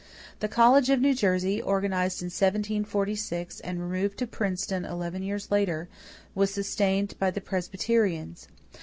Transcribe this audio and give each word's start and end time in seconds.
The 0.39 0.47
College 0.47 0.89
of 0.89 0.99
New 0.99 1.13
Jersey, 1.13 1.61
organized 1.61 2.23
in 2.23 2.31
1746 2.31 3.59
and 3.59 3.79
removed 3.79 4.17
to 4.17 4.25
Princeton 4.25 4.83
eleven 4.83 5.21
years 5.21 5.51
later, 5.51 5.89
was 6.33 6.51
sustained 6.51 7.13
by 7.19 7.29
the 7.29 7.39
Presbyterians. 7.39 8.47